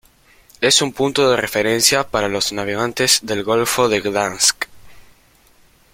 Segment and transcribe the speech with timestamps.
[0.61, 4.65] Es un punto de referencia para los navegantes del Golfo de Gdansk.